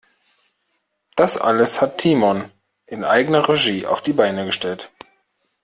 Das 1.15 1.37
alles 1.37 1.79
hat 1.79 1.99
Timon 1.99 2.51
in 2.87 3.03
eigener 3.03 3.47
Regie 3.47 3.85
auf 3.85 4.01
die 4.01 4.13
Beine 4.13 4.45
gestellt. 4.47 4.91